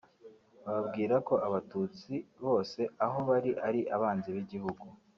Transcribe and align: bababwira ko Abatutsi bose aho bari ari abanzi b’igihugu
bababwira 0.65 1.15
ko 1.27 1.33
Abatutsi 1.47 2.13
bose 2.45 2.79
aho 3.05 3.17
bari 3.29 3.51
ari 3.67 3.81
abanzi 3.95 4.29
b’igihugu 4.35 4.85